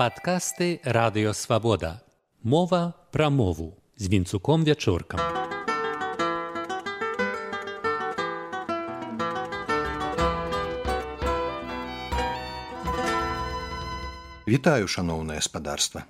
Падкасты 0.00 0.80
радыёвабода. 0.82 2.00
Мова 2.42 2.94
пра 3.12 3.28
мову 3.28 3.76
з 3.98 4.08
вінцуком 4.08 4.64
вячоркам. 4.64 5.20
Вітаю 14.48 14.88
шаноўнае 14.88 15.44
спадарства. 15.44 16.08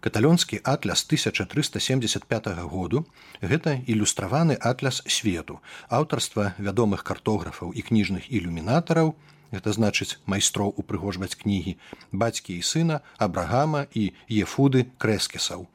Каталёнскі 0.00 0.64
атляс 0.64 1.04
1375 1.04 2.48
году 2.64 3.04
гэта 3.42 3.84
ілюстраваны 3.84 4.56
атляс 4.56 5.04
свету, 5.12 5.60
аўтарства 5.92 6.54
вядомых 6.56 7.04
картографаў 7.04 7.76
і 7.76 7.84
кніжных 7.84 8.32
ілюмінатараў, 8.32 9.12
гэта 9.52 9.72
значыць 9.76 10.18
майстроў 10.26 10.74
упрыгожваць 10.82 11.38
кнігі 11.42 11.76
бацькі 12.12 12.58
і 12.58 12.66
сына 12.72 13.00
абрагама 13.28 13.86
і 13.94 14.10
ефуды 14.42 14.86
крэскесаў 14.98 15.66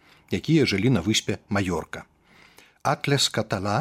якія 0.42 0.68
жылі 0.74 0.94
на 0.98 1.06
выспе 1.08 1.40
маёрка 1.50 2.06
атляс 2.84 3.30
катала 3.30 3.80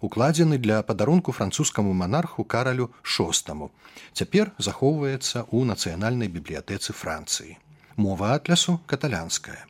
укладзены 0.00 0.58
для 0.58 0.82
падарунку 0.82 1.32
французскаму 1.32 1.92
манарху 1.92 2.44
каралю 2.44 2.90
шостаму. 3.02 3.70
Цяпер 4.12 4.52
захоўваецца 4.58 5.44
ў 5.44 5.68
нацыянальнай 5.72 6.28
бібліятэцы 6.28 6.96
францыі. 6.96 7.58
Мова 7.96 8.32
атлясу 8.36 8.80
каталянская 8.86 9.69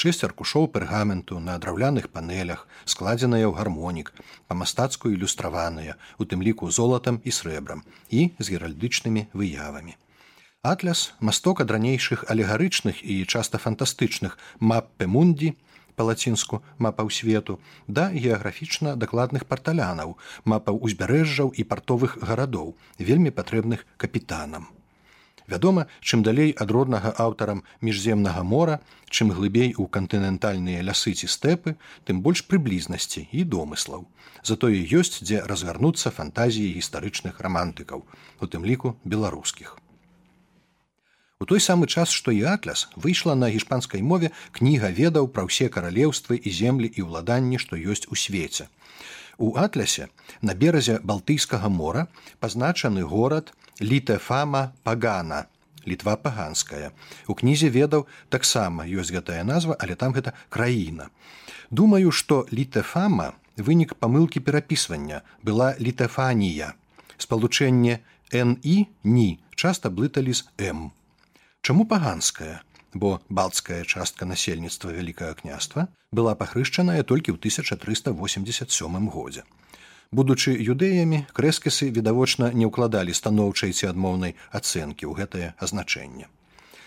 шэсць 0.00 0.24
аркушоў 0.26 0.68
пергаменту 0.74 1.38
на 1.48 1.56
драўляных 1.62 2.10
панелях 2.14 2.66
складзеныя 2.84 3.46
ў 3.46 3.54
гармонік 3.58 4.12
па-мастацку 4.50 5.12
ілюстраваныя 5.14 5.96
у 6.18 6.26
тым 6.30 6.42
ліку 6.46 6.70
золатам 6.78 7.20
і 7.24 7.34
срэбрам 7.38 7.84
і 8.10 8.30
з 8.38 8.46
геральдычнымі 8.54 9.28
выявамі. 9.32 9.94
Атляс 10.64 11.12
масток 11.20 11.60
ад 11.62 11.70
ранейшых 11.76 12.24
алегарычных 12.32 13.04
і 13.04 13.22
часта 13.28 13.60
фантастычных 13.62 14.38
маппемундзі 14.60 15.54
па-лацінску 15.96 16.60
мапаў 16.86 17.10
свету 17.16 17.58
да 17.98 18.06
геаграфічна 18.12 18.94
дакладных 19.02 19.46
парталянаў 19.50 20.16
мапаў 20.54 20.80
узбярэжжаў 20.88 21.52
і 21.54 21.68
партовых 21.74 22.16
гарадоў 22.30 22.74
вельмі 23.10 23.34
патрэбных 23.40 23.86
капітанам 23.96 24.72
Вядома, 25.46 25.86
чым 26.00 26.22
далей 26.24 26.54
ад 26.56 26.70
роднага 26.72 27.12
аўтарам 27.20 27.62
міжземнага 27.84 28.42
мора, 28.42 28.80
чым 29.10 29.30
глыбей 29.36 29.74
у 29.76 29.86
кантынентальныя 29.86 30.80
лясы 30.80 31.12
ці 31.12 31.28
стэпы, 31.28 31.76
тым 32.08 32.24
больш 32.24 32.44
прыблізнасці 32.48 33.28
і 33.30 33.44
домыслаў. 33.44 34.08
Затое 34.42 34.80
ёсць, 34.80 35.20
дзе 35.20 35.44
разгарнуцца 35.44 36.10
фантазіі 36.10 36.74
гістарычных 36.80 37.40
рамантыкаў, 37.44 38.04
у 38.40 38.46
тым 38.48 38.64
ліку 38.64 38.96
беларускіх. 39.04 39.76
У 41.40 41.46
той 41.46 41.60
самы 41.60 41.86
час, 41.92 42.08
што 42.08 42.32
і 42.32 42.40
атляс 42.48 42.88
выйшла 42.96 43.34
на 43.36 43.50
гішпанскай 43.52 44.00
мове 44.00 44.30
кніга 44.56 44.88
ведаў 44.96 45.28
пра 45.28 45.44
ўсе 45.44 45.68
каралеўствы 45.68 46.40
і 46.40 46.50
землі 46.58 46.88
і 46.88 47.04
ўладанні, 47.04 47.60
што 47.60 47.76
ёсць 47.76 48.08
у 48.08 48.16
свеце. 48.16 48.70
У 49.36 49.52
атлясе 49.60 50.08
на 50.40 50.54
беразе 50.54 51.00
балтыйскага 51.02 51.68
мора 51.68 52.06
пазначаны 52.40 53.02
горад 53.02 53.52
літэфама 53.80 54.72
пагана 54.82 55.46
літва 55.86 56.16
паганская. 56.16 56.92
У 57.28 57.34
кнізе 57.34 57.68
ведаў 57.68 58.06
таксама 58.28 58.88
ёсць 58.88 59.12
гэтая 59.12 59.44
назва 59.44 59.76
але 59.78 59.94
там 59.94 60.12
гэта 60.12 60.32
краіна. 60.48 61.10
Думаю 61.70 62.10
што 62.10 62.46
літэфама 62.52 63.32
вынік 63.56 63.94
памылкі 63.94 64.40
перапісвання. 64.40 65.22
Была 65.42 65.74
літэфанія 65.78 66.74
спалучэнне 67.18 68.00
ні 68.34 68.78
ні 69.04 69.28
часта 69.54 69.90
блыталі 69.90 70.34
з 70.34 70.44
м 70.58 70.90
чаму 71.62 71.86
паганская? 71.86 72.62
Бо 72.94 73.20
балцкая 73.28 73.82
частка 73.84 74.24
насельніцтва 74.24 74.94
вялікага 74.94 75.34
княства 75.34 75.88
была 76.12 76.34
пахрышчаная 76.38 77.02
толькі 77.02 77.34
ў 77.34 77.38
1387 77.42 79.10
годзе 79.10 79.42
будучы 80.12 80.52
юдэямі 80.52 81.24
крэскесы 81.32 81.90
відавочна 81.90 82.52
не 82.52 82.66
ўкладалі 82.68 83.14
станоўчай 83.14 83.72
ці 83.72 83.90
адмоўнай 83.92 84.36
ацэнкі 84.52 85.08
ў 85.08 85.12
гэтае 85.20 85.48
азначэнне. 85.58 86.26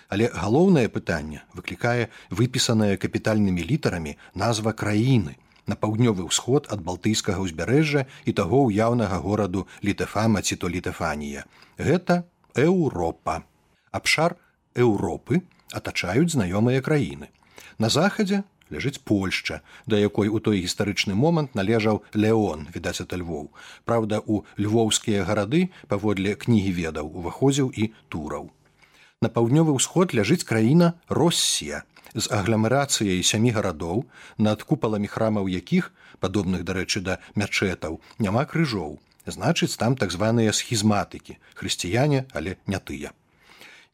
Але 0.10 0.30
галоўнае 0.32 0.88
пытанне 0.88 1.44
выклікае 1.54 2.08
выпісаная 2.30 2.96
капітальнымі 2.96 3.64
літарамі 3.72 4.16
назва 4.34 4.72
краіны 4.72 5.36
на 5.68 5.76
паўднёвы 5.76 6.24
ўсход 6.32 6.72
ад 6.72 6.82
балтыйскага 6.88 7.44
ўзбярэжжа 7.44 8.08
і 8.26 8.32
таго 8.32 8.64
ўяўнага 8.72 9.20
гораду 9.20 9.68
літэфама 9.84 10.42
ці 10.42 10.56
то 10.56 10.72
літэфанія. 10.72 11.44
Гэта 11.78 12.24
Еўропа. 12.56 13.44
Абшар 13.92 14.40
Еўропы 14.76 15.44
атачаюць 15.76 16.32
знаёмыя 16.32 16.80
краіны. 16.82 17.28
На 17.78 17.92
захадзе 17.92 18.44
ляжыць 18.72 19.00
Польшча, 19.04 19.62
да 19.86 19.98
якой 19.98 20.28
у 20.28 20.40
той 20.40 20.62
гістарычны 20.64 21.16
момант 21.16 21.56
належаў 21.56 22.04
Леон, 22.14 22.68
відаць 22.74 23.02
ад 23.02 23.14
Львоў. 23.14 23.50
Праўда, 23.86 24.20
у 24.26 24.44
львоўскія 24.58 25.24
гарады 25.24 25.70
паводле 25.88 26.36
кнігі 26.36 26.72
ведаў 26.72 27.12
уваходзіў 27.12 27.72
і 27.76 27.92
тураў. 28.10 28.52
На 29.22 29.30
паўднёвы 29.34 29.74
ўсход 29.74 30.14
ляжыць 30.14 30.46
краіна 30.46 30.94
Россія 31.10 31.84
з 32.14 32.30
агламерацыяй 32.32 33.24
сямі 33.24 33.52
гарадоў, 33.56 34.06
над 34.38 34.64
купаламі 34.64 35.10
храмаў 35.10 35.50
якіх, 35.50 35.92
падобных 36.20 36.64
дарэчы 36.64 37.02
да 37.02 37.18
мячэтаў, 37.36 38.00
няма 38.20 38.46
крыжоў. 38.46 38.98
Значыць, 39.28 39.76
там 39.76 39.98
так 40.00 40.12
званыя 40.12 40.54
схізматыкі, 40.56 41.38
хрысціяне, 41.54 42.26
але 42.34 42.56
не 42.66 42.80
тыя. 42.80 43.12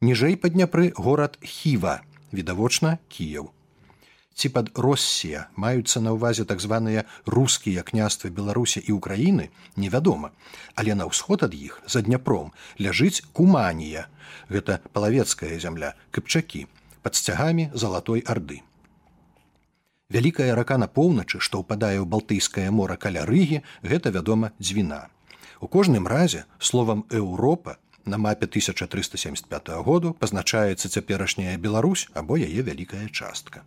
Ніжэй 0.04 0.38
па 0.38 0.52
Дняпры 0.54 0.94
горад 0.96 1.40
Хіва, 1.42 2.04
відавочна 2.32 3.00
Кіяў 3.10 3.52
ці 4.36 4.50
пад 4.50 4.72
Россія 4.78 5.48
маюцца 5.56 6.02
на 6.02 6.14
ўвазе 6.18 6.46
так 6.50 6.60
званыя 6.64 7.06
рускія 7.26 7.86
княствы 7.86 8.34
Беларусі 8.34 8.82
і 8.82 8.98
Украіны 8.98 9.50
невядома, 9.76 10.32
але 10.76 10.98
на 10.98 11.06
ўсход 11.10 11.46
ад 11.48 11.54
іх 11.54 11.82
за 11.88 12.02
дняпром 12.02 12.52
ляжыць 12.80 13.24
куманія. 13.34 14.08
Гэта 14.50 14.82
палавецкая 14.94 15.60
зямля, 15.60 15.94
кыпчакі, 16.12 16.68
пад 17.02 17.16
сцягамі 17.16 17.70
залатой 17.74 18.26
арды. 18.26 18.62
Вялікая 20.14 20.54
рака 20.56 20.78
на 20.78 20.88
поўначы, 20.88 21.40
што 21.40 21.64
ўпадае 21.64 21.98
ў 21.98 22.06
балтыйскае 22.06 22.70
мора 22.70 22.98
каля 22.98 23.26
рыгі, 23.26 23.64
гэта 23.82 24.14
вядома 24.14 24.52
дзвіна. 24.60 25.10
У 25.64 25.68
кожным 25.68 26.08
разе 26.08 26.46
словам 26.60 27.06
Еўропа 27.10 27.78
на 28.06 28.18
мапе 28.18 28.46
1375 28.46 29.70
году 29.88 30.14
пазначаецца 30.14 30.90
цяперашняя 30.90 31.58
Беларусь 31.58 32.10
або 32.14 32.38
яе 32.38 32.62
вялікая 32.62 33.08
частка. 33.10 33.64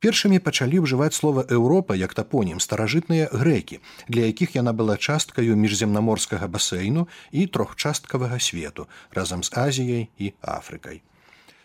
Першымі 0.00 0.38
пачалі 0.38 0.82
ўжываць 0.84 1.14
слова 1.14 1.46
Еўропа 1.50 1.94
як 1.94 2.14
тапонім 2.14 2.60
старажытныя 2.60 3.30
грэкі, 3.32 3.80
для 4.08 4.26
якіх 4.30 4.54
яна 4.56 4.72
была 4.72 4.96
часткаю 4.96 5.56
міжземнаморскага 5.56 6.48
басейну 6.48 7.08
і 7.30 7.46
трохчасткавага 7.46 8.38
свету 8.38 8.88
разам 9.10 9.42
з 9.42 9.50
Азіяй 9.54 10.08
і 10.18 10.32
Афрыкай. 10.42 11.02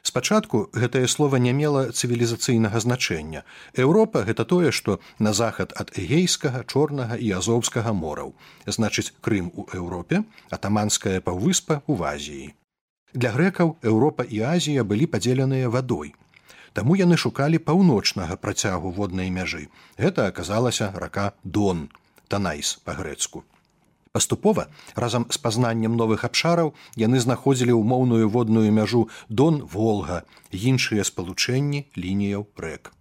Спачатку 0.01 0.69
гэтае 0.73 1.07
слово 1.11 1.37
не 1.43 1.51
мела 1.53 1.91
цывілізацыйнага 1.91 2.79
значэння. 2.79 3.43
Еўропа 3.75 4.23
гэта 4.23 4.45
тое, 4.45 4.71
што 4.71 4.99
на 5.19 5.33
захад 5.33 5.75
ад 5.75 5.91
эгейскага, 5.99 6.63
чорнага 6.63 7.19
і 7.19 7.29
азоўскага 7.39 7.93
мораў, 7.93 8.33
значыць 8.65 9.11
Крым 9.21 9.51
у 9.53 9.67
Еўропе, 9.73 10.23
атаманская 10.49 11.19
паўвыспа 11.19 11.83
ў 11.85 12.15
Азіі. 12.15 12.47
Для 13.13 13.35
грэкаў 13.35 13.75
Еўропа 13.83 14.23
і 14.23 14.39
Азія 14.55 14.83
былі 14.83 15.05
падзеленыя 15.05 15.69
вадой. 15.69 16.15
Таму 16.73 16.95
яны 16.95 17.17
шукалі 17.17 17.59
паўночнага 17.59 18.37
працягу 18.37 18.91
воднай 18.91 19.29
мяжы. 19.29 19.69
Гэта 19.97 20.27
аказалася 20.27 20.91
рака 20.95 21.33
Дон, 21.43 21.89
Танайс 22.27 22.77
па-грэцку. 22.85 23.43
Паступова, 24.11 24.67
разам 24.95 25.25
з 25.29 25.37
пазнаннем 25.37 25.95
новых 25.95 26.25
абшараў 26.25 26.73
яны 26.97 27.19
знаходзілі 27.19 27.77
ўмоўную 27.77 28.29
водную 28.29 28.71
мяжу 28.73 29.09
Дон 29.29 29.61
Волга, 29.65 30.23
іншыя 30.51 31.05
спалучэнні 31.05 31.85
лініяў 31.95 32.47
рэк. 32.57 32.93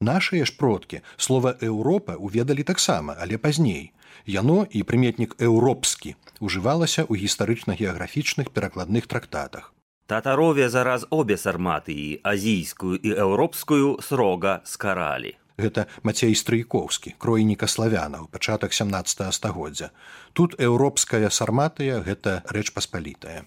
Нашыя 0.00 0.44
ж 0.44 0.54
продкі 0.56 1.00
слова 1.16 1.56
Еўропа 1.60 2.14
уведалі 2.14 2.62
таксама, 2.62 3.16
але 3.18 3.38
пазней. 3.38 3.92
Яно 4.26 4.66
і 4.70 4.84
прыметнік 4.84 5.34
еўропскі 5.40 6.14
ужывалася 6.44 7.08
ў 7.08 7.24
гістарычна-геаграфічных 7.24 8.52
перакладных 8.52 9.08
трактатах. 9.08 9.72
Татарове 10.08 10.70
зараз 10.72 11.04
обе 11.12 11.36
сарматыі 11.36 12.20
азійскую 12.24 12.96
і 12.96 13.10
еўропскую 13.12 14.00
срога 14.00 14.64
скаралі. 14.64 15.34
Гэта 15.60 15.84
Мацей 16.00 16.32
Стрыйкоўскі, 16.32 17.12
кройніка 17.20 17.68
славянаў, 17.68 18.24
пачатак 18.32 18.72
17 18.72 19.28
стагоддзя. 19.36 19.90
Тут 20.32 20.56
еўропская 20.56 21.28
сарматыя 21.28 22.00
гэта 22.00 22.40
рэч 22.48 22.72
паспалітая. 22.72 23.44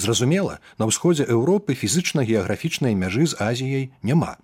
Зразумела, 0.00 0.64
на 0.80 0.88
ўсходзе 0.88 1.28
Еўропы 1.28 1.76
фізычна-геаграфічнай 1.76 2.96
мяжы 2.96 3.28
з 3.28 3.36
Азіяй 3.36 3.92
няма. 4.00 4.40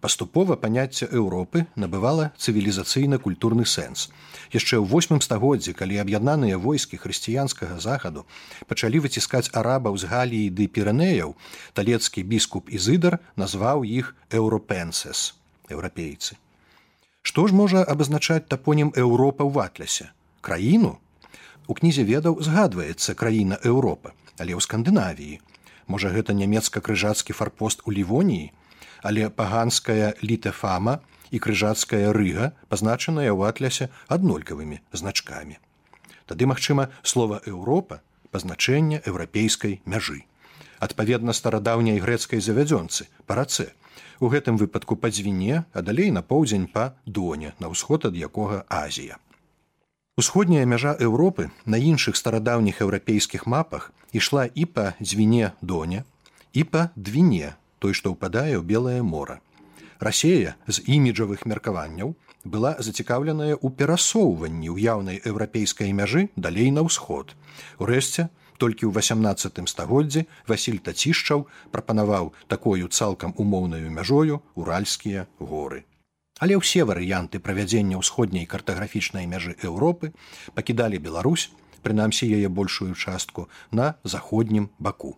Паступова 0.00 0.56
паняцце 0.56 1.08
Еўропы 1.08 1.66
набывала 1.74 2.32
цывілізацыйна-культурны 2.36 3.64
сэнс. 3.64 4.10
Яшчэ 4.52 4.76
ў 4.78 4.84
восьмым 4.86 5.20
стагоддзі, 5.24 5.72
калі 5.72 5.98
аб'яднаныя 6.04 6.58
войскі 6.58 7.00
хрысціянскага 7.00 7.80
захаду 7.80 8.26
пачалі 8.68 9.02
выціскаць 9.06 9.50
арабаў 9.52 9.96
з 9.96 10.10
галіі 10.10 10.50
ды 10.52 10.68
пірэнеяў, 10.68 11.34
талецкі 11.72 12.22
біскуп 12.22 12.68
Ізыдар 12.68 13.18
назваў 13.36 13.82
іх 13.84 14.14
еўропенсес 14.30 15.32
еўрапейцы. 15.70 16.36
Што 17.26 17.48
ж 17.50 17.56
можа 17.58 17.82
абазначаць 17.82 18.46
тапонім 18.46 18.92
Еўропа 18.94 19.42
ў 19.42 19.50
ватлясе? 19.50 20.12
краіну? 20.46 20.98
У 21.66 21.74
кнізе 21.74 22.06
ведаў 22.06 22.38
згадваецца 22.38 23.18
краіна 23.18 23.58
Еўропа, 23.66 24.14
але 24.38 24.54
ў 24.54 24.62
скандынавіі. 24.62 25.40
Можа 25.90 26.14
гэта 26.14 26.36
нямецка-крыжацкі 26.38 27.34
фарпост 27.34 27.82
у 27.82 27.90
лівоніі, 27.90 28.52
але 29.06 29.30
паганская 29.30 30.14
літэфама 30.22 30.98
і 31.30 31.38
крыжацкая 31.38 32.10
рыга 32.16 32.50
пазначаная 32.72 33.30
ў 33.30 33.40
атлясе 33.46 33.86
аднолькавымі 34.10 34.82
значкамі. 34.90 35.62
Тады, 36.26 36.50
магчыма, 36.50 36.90
слова 37.02 37.38
Еўропа 37.46 38.02
пазначэнне 38.34 38.98
еўрапейскай 39.06 39.80
мяжы. 39.86 40.26
Адпаведна 40.82 41.32
старадаўняй 41.32 42.02
грэцкай 42.02 42.42
завядзёнцы 42.42 43.06
парацэ. 43.30 43.70
У 44.20 44.28
гэтым 44.32 44.56
выпадку 44.56 44.96
па 44.96 45.08
дзвіне, 45.12 45.64
а 45.72 45.82
далей 45.86 46.10
на 46.10 46.22
поўдзень 46.22 46.66
па 46.72 46.96
доне, 47.06 47.54
на 47.60 47.70
ўсход 47.72 48.08
ад 48.10 48.16
якога 48.16 48.64
Азія. 48.68 49.20
Усходняя 50.16 50.64
мяжа 50.64 50.96
Еўропы 50.96 51.50
на 51.64 51.76
іншых 51.76 52.16
старадаўніх 52.16 52.80
еўрапейскіх 52.80 53.46
мапах 53.46 53.92
ішла 54.12 54.48
і 54.48 54.64
па 54.64 54.96
дзвіне 55.00 55.52
доня 55.60 56.04
і 56.56 56.64
па 56.64 56.88
двіне 56.96 57.52
той, 57.78 57.92
што 57.92 58.12
ўпадае 58.14 58.56
ў 58.58 58.64
белае 58.64 59.02
мора. 59.02 59.40
Расея 59.98 60.56
з 60.68 60.84
іміджавых 60.84 61.46
меркаванняў 61.48 62.14
была 62.44 62.76
зацікаўленая 62.78 63.56
ў 63.56 63.68
перасоўванні 63.80 64.70
ўяўнай 64.76 65.20
еўрапейскай 65.24 65.92
мяжы 65.96 66.28
далей 66.36 66.70
на 66.70 66.84
ўсход. 66.86 67.32
Урэшце, 67.80 68.28
толькі 68.58 68.88
ў 68.88 68.92
18 68.92 69.68
стагоддзі 69.68 70.24
Васіль 70.48 70.80
Тацішчаў 70.80 71.46
прапанаваў 71.72 72.32
такою 72.46 72.88
цалкам 72.88 73.34
умоўнаю 73.36 73.90
мяжою 73.90 74.40
уральскія 74.54 75.26
горы. 75.40 75.84
Але 76.36 76.60
ўсе 76.60 76.84
варыянты 76.84 77.40
правядзення 77.40 77.96
ўсходняй 78.00 78.44
картаграфічнай 78.44 79.24
мяжы 79.24 79.56
Еўропы 79.64 80.12
пакідалі 80.52 81.00
Беларусь, 81.00 81.48
прынамсі 81.80 82.28
яе 82.28 82.48
большую 82.52 82.92
частку 82.94 83.48
на 83.70 83.94
заходнім 84.04 84.68
баку. 84.78 85.16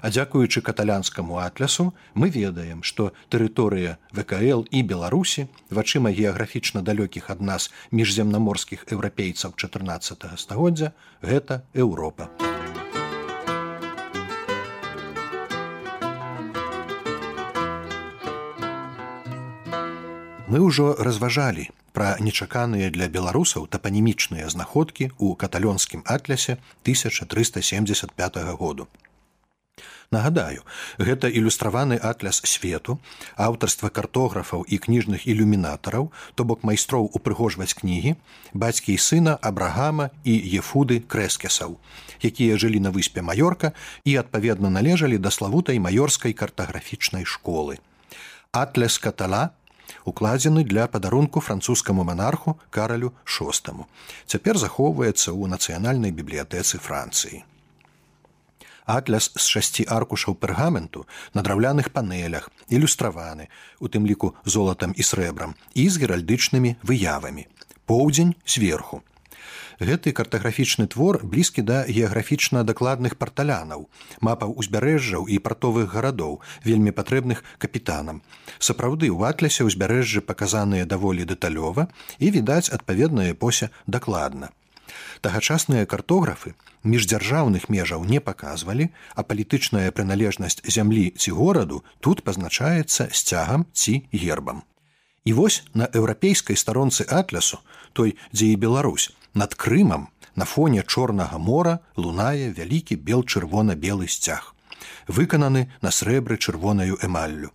А 0.00 0.10
дзякуючы 0.10 0.60
каталянскаму 0.60 1.38
атлясу 1.42 1.94
мы 2.14 2.30
ведаем, 2.30 2.82
што 2.82 3.12
тэрыторыя 3.30 3.96
ВКЛ 4.12 4.66
і 4.70 4.82
Беларусі 4.82 5.48
вачыма 5.70 6.10
геаграфічна 6.10 6.82
далёкіх 6.82 7.30
ад 7.30 7.40
нас 7.40 7.70
міжземнаморскіх 7.90 8.86
еўрапейцаў 8.92 9.56
14 9.56 10.26
стагоддзя 10.36 10.92
гэта 11.22 11.62
Еўропа. 11.74 12.30
Мы 20.46 20.62
ўжо 20.62 20.94
разважалі 20.94 21.66
пра 21.90 22.14
нечаканыя 22.22 22.92
для 22.94 23.08
беларусаў 23.10 23.64
тапанімічныя 23.72 24.46
знаходкі 24.52 25.08
ў 25.18 25.34
каталёнскім 25.42 26.04
атлясе 26.06 26.54
1375 26.84 28.38
году. 28.60 28.86
Нагадаю, 30.10 30.62
гэта 30.98 31.26
ілюстраваны 31.26 31.98
атляс 31.98 32.38
свету, 32.46 32.98
аўтарства 33.34 33.90
картографаў 33.90 34.62
і 34.62 34.78
кніжных 34.78 35.26
ілюмінатараў, 35.26 36.12
то 36.34 36.44
бок 36.44 36.62
майстроў 36.62 37.10
упрыгожваць 37.10 37.74
кнігі, 37.74 38.14
бацькі 38.54 38.94
і 38.94 39.02
сына 39.02 39.34
Абрагама 39.42 40.10
і 40.22 40.34
Ефуды 40.58 41.02
крэскесаў, 41.02 41.74
якія 42.22 42.54
жылі 42.54 42.80
на 42.86 42.94
выспе 42.94 43.26
Маёрка 43.26 43.74
і 44.04 44.14
адпаведна 44.22 44.70
належалі 44.70 45.18
да 45.18 45.34
славутай 45.34 45.82
маёрскай 45.82 46.32
картаграфічнай 46.32 47.26
школы. 47.26 47.82
Атляс 48.52 48.98
катала 49.02 49.50
укладзены 50.06 50.62
для 50.62 50.86
падарунку 50.86 51.40
французскаму 51.40 52.06
манарху 52.06 52.58
каралю 52.70 53.12
шостаму. 53.24 53.90
Цяпер 54.26 54.54
захоўваецца 54.54 55.34
ў 55.34 55.50
нацыянальнай 55.50 56.14
бібліятэцы 56.14 56.78
Францыі 56.78 57.42
атляс 58.86 59.30
з 59.34 59.42
шасці 59.42 59.86
аркушаў 59.90 60.38
пергаменту 60.38 61.04
на 61.34 61.42
драўляных 61.42 61.90
панелях 61.92 62.50
ілюстраваны 62.70 63.50
у 63.80 63.90
тым 63.90 64.06
ліку 64.06 64.34
золатам 64.44 64.94
і 64.96 65.02
срэбрам 65.02 65.58
і 65.74 65.88
з 65.90 66.02
геральдычнымі 66.02 66.76
выявамі 66.82 67.46
поўдзень 67.86 68.34
зверху. 68.46 69.02
Гэты 69.76 70.12
картаграфічны 70.16 70.86
твор 70.88 71.20
блізкі 71.22 71.62
да 71.70 71.82
геаграфічна 71.84 72.62
дакладных 72.64 73.18
парталянаў 73.20 73.84
мапаў 74.28 74.56
узбярэжжаў 74.62 75.28
і 75.28 75.36
партовых 75.48 75.92
гарадоў 75.92 76.40
вельмі 76.64 76.96
патрэбных 76.96 77.44
капітанам. 77.60 78.22
Сапраўды 78.58 79.12
ў 79.12 79.28
атлясе 79.28 79.68
ўзбярэжжы 79.68 80.24
паказаныя 80.24 80.88
даволі 80.88 81.28
дэталёва 81.28 81.90
і 82.18 82.32
відаць 82.32 82.72
адпаведная 82.72 83.36
эпося 83.36 83.68
дакладна 83.86 84.55
Тагачасныя 85.26 85.86
картографы 85.90 86.52
міждзяржаўных 86.86 87.64
межаў 87.74 88.04
не 88.06 88.20
паказвалі, 88.26 88.84
а 89.18 89.24
палітычная 89.26 89.90
прыналежнасць 89.90 90.62
зямлі 90.74 91.10
ці 91.18 91.34
гораду 91.34 91.78
тут 91.98 92.22
пазначаецца 92.22 93.08
сцягам 93.10 93.64
ці 93.72 93.94
гербам. 94.14 94.62
І 95.24 95.34
вось 95.34 95.64
на 95.74 95.90
еўрапейскай 95.90 96.54
старонцы 96.54 97.02
атлясу, 97.10 97.58
той, 97.92 98.14
дзе 98.30 98.52
і 98.54 98.60
Беларусь, 98.66 99.10
над 99.34 99.58
крымам 99.58 100.06
на 100.36 100.46
фоне 100.46 100.86
чорнага 100.86 101.42
мора 101.42 101.80
лунае 101.96 102.54
вялікі 102.54 102.94
бел 102.94 103.26
чырвона-белы 103.26 104.06
сцяг, 104.06 104.54
выкананы 105.10 105.66
на 105.82 105.90
срэбры 105.90 106.38
чырвонаю 106.38 107.02
эмаллю. 107.02 107.50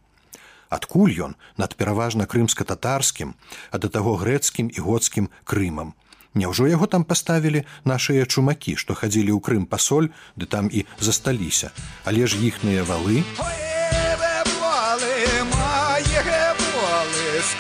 Адкуль 0.68 1.16
ён 1.24 1.40
над 1.56 1.80
пераважна 1.80 2.28
крымска-татарскім, 2.28 3.32
а 3.72 3.80
да 3.80 3.88
таго 3.88 4.20
грэцкім 4.20 4.68
і 4.76 4.80
годскім 4.84 5.32
крымам, 5.48 5.96
Няўжо 6.34 6.68
яго 6.72 6.88
там 6.88 7.04
паставілі 7.04 7.64
нашыя 7.84 8.26
чумакі, 8.26 8.76
што 8.80 8.96
хадзілі 8.96 9.36
ў 9.36 9.40
Крым 9.44 9.66
пасоль, 9.68 10.12
ды 10.40 10.48
там 10.48 10.72
і 10.72 10.88
засталіся, 11.00 11.76
але 12.08 12.28
ж 12.28 12.40
іхныя 12.40 12.88
валы? 12.88 13.24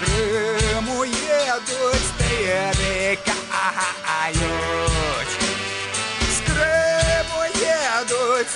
Крыму 0.01 1.03
едуць 1.03 2.12
Скрыму 6.38 7.39
едуць 7.60 8.55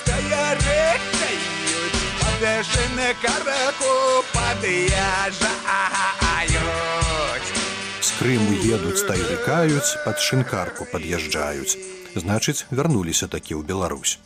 караку 3.22 4.24
пад'язджаюць 4.32 6.25
крыму 8.16 8.54
едуць 8.64 9.04
тайрыкаюць 9.04 10.00
пад 10.04 10.20
шынкарку 10.24 10.86
пад'язджаюць. 10.88 11.76
Значыць 12.16 12.64
вярнуліся 12.72 13.28
такі 13.28 13.60
ў 13.60 13.62
Беларусь. 13.68 14.16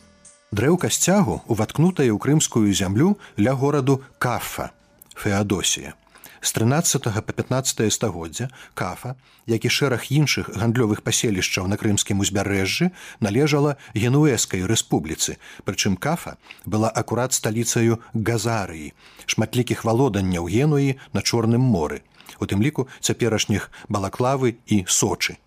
Дрэўка 0.55 0.87
сцягу 0.87 1.41
уваткнутая 1.51 2.07
ў 2.07 2.15
крымскую 2.15 2.71
зямлю 2.71 3.17
ля 3.35 3.51
гораду 3.51 3.99
кафа 4.15 4.71
феадосія. 5.15 5.95
З 6.39 6.51
13 6.55 7.03
по 7.03 7.33
15 7.35 7.93
стагоддзя 7.93 8.47
кафа 8.73 9.15
як 9.45 9.67
і 9.67 9.69
шэраг 9.69 10.07
іншых 10.07 10.47
гандлёвых 10.55 11.03
паселішчаў 11.03 11.67
на 11.67 11.75
крымскім 11.75 12.23
узбярэжжы 12.23 12.95
належала 13.19 13.75
генуэскай 13.93 14.63
рэспубліцы. 14.71 15.35
Прычым 15.67 15.99
кафа 15.99 16.39
была 16.65 16.87
акурат 16.87 17.35
сталіцаю 17.35 17.99
газарыі 18.15 18.95
шматлікіх 19.27 19.83
валоданняў 19.83 20.47
генуі 20.47 20.95
на 21.11 21.21
чорным 21.21 21.61
моры 21.61 22.01
у 22.39 22.49
тым 22.49 22.61
ліку 22.61 22.87
цяперашніх 22.99 23.71
балаклавы 23.89 24.57
і 24.65 24.83
сочы. 24.87 25.37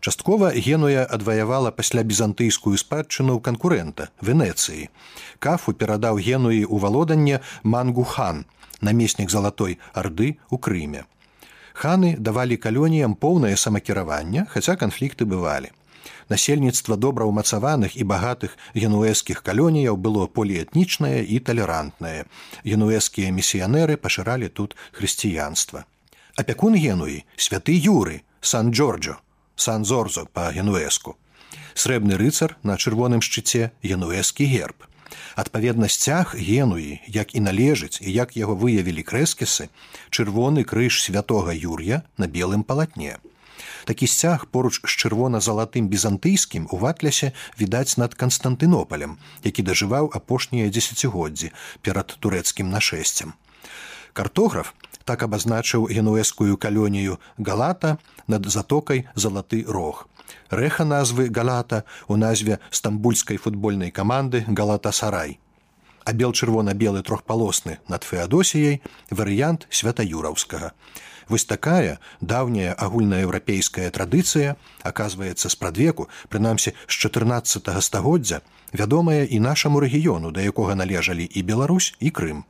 Часткова 0.00 0.52
генуя 0.54 1.04
адваявала 1.04 1.70
пасля 1.70 2.02
бізантыйскую 2.02 2.76
спадчыну 2.78 3.40
канкурэнта 3.40 4.08
венецыі. 4.20 4.88
Кафу 5.38 5.72
перадаў 5.72 6.20
генуі 6.22 6.62
ў 6.62 6.76
валоданне 6.84 7.40
мангухан, 7.64 8.44
намеснік 8.80 9.32
залатой 9.34 9.78
арды 9.94 10.36
ў 10.52 10.56
крыме. 10.62 11.02
Ханы 11.74 12.14
давалі 12.16 12.56
калоніям 12.56 13.16
поўнае 13.18 13.56
самакіраванне, 13.56 14.46
хаця 14.52 14.76
канфлікты 14.76 15.26
бывалі. 15.26 15.72
Насельніцтва 16.30 16.96
добра 16.96 17.26
ўмацаваных 17.26 17.98
і 17.98 18.06
багатых 18.06 18.54
генуэскіх 18.74 19.42
калоніяў 19.42 19.98
было 19.98 20.26
поліэтнічнае 20.26 21.26
і 21.26 21.42
талерантнае. 21.50 22.30
Генуэскія 22.64 23.34
місіянеры 23.34 23.98
пашыралі 23.98 24.48
тут 24.48 24.78
хрысціянства 24.92 25.86
апякун 26.36 26.74
генуі 26.74 27.22
святы 27.36 27.76
юры 27.76 28.22
сан 28.40 28.70
джорджо 28.70 29.16
сан-зорзо 29.56 30.26
па 30.32 30.50
генуэску 30.52 31.16
срэбны 31.74 32.16
рыцар 32.20 32.56
на 32.62 32.76
чырвоным 32.76 33.24
шчыце 33.24 33.72
генуэскі 33.82 34.44
герб 34.52 34.86
Адпаведна 35.36 35.88
сцяг 35.88 36.34
генуі, 36.34 37.00
як 37.06 37.34
і 37.36 37.40
належыць 37.44 38.00
і 38.00 38.12
як 38.12 38.36
яго 38.36 38.56
выявілі 38.56 39.04
крэскісы, 39.04 39.68
чырвоны 40.10 40.64
крыж 40.64 41.02
святого 41.04 41.52
Юр'я 41.52 42.02
на 42.16 42.26
белым 42.26 42.64
палатне. 42.64 43.18
Такі 43.84 44.06
сцяг 44.10 44.46
поруч 44.50 44.80
з 44.82 44.92
чырвона-залатым 44.96 45.88
бізантыйскім 45.92 46.66
у 46.72 46.76
ватлясе 46.80 47.32
відаць 47.60 47.96
над 48.00 48.16
Канстантынопалем, 48.18 49.18
які 49.44 49.62
дажываў 49.62 50.10
апошнія 50.10 50.72
дзесяцігоддзі 50.72 51.52
перад 51.82 52.16
турэцкім 52.20 52.72
нашэсцем. 52.72 53.36
Картограф 54.12 54.74
так 55.06 55.22
абазначыў 55.22 55.86
генуэскую 55.86 56.58
калонію 56.58 57.18
галата 57.38 57.96
над 58.26 58.50
затокай 58.50 59.06
залаты 59.14 59.64
рог. 59.66 60.06
Рэха 60.50 60.84
назвы 60.84 61.28
галата 61.30 61.84
у 62.08 62.16
назве 62.16 62.58
стамбульскай 62.70 63.38
футбольнай 63.38 63.90
каманды 63.90 64.44
галата 64.48 64.92
сарай. 64.92 65.38
А 66.04 66.12
бел 66.12 66.32
чырвона-белы 66.32 67.02
трохпалосны 67.02 67.78
над 67.88 68.04
феадосіяй 68.04 68.82
варыянт 69.10 69.66
святаюраўскага. 69.70 70.72
Вось 71.28 71.44
такая 71.44 71.98
даўняя 72.20 72.74
агульнаеўрапейская 72.74 73.90
традыцыя 73.90 74.54
аказваецца 74.82 75.50
спрадвеку, 75.50 76.08
прынамсі 76.30 76.74
з 76.86 76.94
14 77.06 77.70
стагоддзя, 77.82 78.42
вядомая 78.72 79.24
і 79.26 79.40
нашаму 79.40 79.82
рэгіёну, 79.82 80.30
да 80.30 80.46
якога 80.46 80.78
належалі 80.78 81.26
і 81.26 81.42
Беларусь 81.42 81.94
і 81.98 82.10
Крым. 82.10 82.46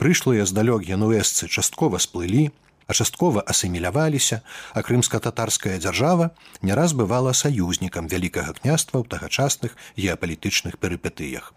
Прышлыя 0.00 0.46
здалёк 0.48 0.82
генуэсцы 0.88 1.48
часткова 1.48 1.98
сплылі, 1.98 2.50
а 2.90 2.92
часткова 2.92 3.44
асіміляваліся, 3.46 4.40
а 4.74 4.82
крымска-татарская 4.82 5.78
дзяржава 5.78 6.34
не 6.58 6.74
раз 6.74 6.90
бывала 6.90 7.30
саюзнікам 7.30 8.10
вялікага 8.10 8.58
княства 8.58 8.98
ў 8.98 9.06
тагачасных 9.06 9.78
геапалітычных 9.94 10.74
перыпетыях. 10.74 11.54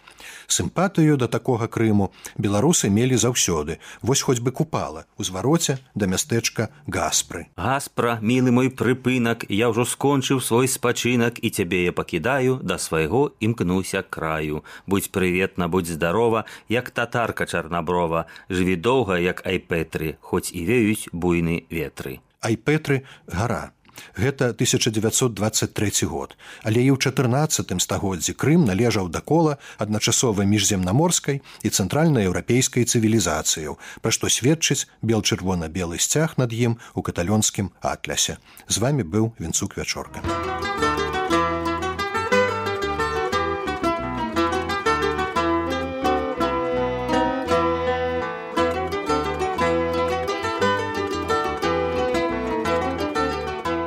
Сімпатыю 0.47 1.17
да 1.17 1.27
такога 1.27 1.67
крыму 1.67 2.11
беларусы 2.37 2.89
мелі 2.89 3.17
заўсёды, 3.17 3.79
вось 4.01 4.21
хоць 4.21 4.39
бы 4.45 4.51
купала 4.51 5.05
у 5.17 5.23
звароце 5.23 5.79
да 5.95 6.05
мястэчка 6.05 6.69
гаспры. 6.85 7.47
Гаспра, 7.57 8.19
мілы 8.21 8.51
мой 8.51 8.69
прыпынак, 8.69 9.49
я 9.49 9.73
ўжо 9.73 9.89
скончыў 9.89 10.37
свой 10.37 10.67
спачынак 10.67 11.41
і 11.41 11.49
цябе 11.49 11.89
я 11.89 11.93
пакідаю 11.97 12.59
да 12.61 12.77
свайго 12.77 13.33
імкнуся 13.39 14.03
краю. 14.03 14.63
Будь 14.85 15.09
прыветна, 15.09 15.67
будь 15.67 15.87
здарова, 15.87 16.45
як 16.69 16.91
татарка 16.91 17.49
чарнаброва, 17.49 18.25
жыві 18.49 18.77
доўга, 18.77 19.17
як 19.17 19.41
айпетры, 19.47 20.21
хоць 20.21 20.53
і 20.53 20.65
веюць 20.69 21.09
буйны 21.23 21.63
ветры. 21.71 22.19
Айпетры 22.43 23.07
гара. 23.27 23.71
Гэта 24.17 24.49
1923 24.49 26.07
год, 26.09 26.35
але 26.63 26.81
і 26.81 26.91
ў 26.93 26.97
14 26.97 27.77
стагоддзі 27.81 28.33
Крым 28.33 28.65
належаў 28.65 29.09
да 29.09 29.21
кола 29.21 29.57
адначасова 29.77 30.43
міжземнаморскай 30.49 31.41
і 31.41 31.69
цэнтральнаеўрапейскай 31.69 32.89
цывілізацыяў, 32.89 33.77
пра 34.01 34.11
што 34.11 34.33
сведчыць 34.33 34.89
бел-чырвона-белы 35.05 36.01
сцяг 36.01 36.35
над 36.41 36.53
ім 36.53 36.81
у 36.97 37.05
каталёнскім 37.05 37.69
атлясе. 37.81 38.41
З 38.67 38.77
вами 38.81 39.05
быў 39.05 39.31
вінцук 39.39 39.77
вячорка. 39.77 40.25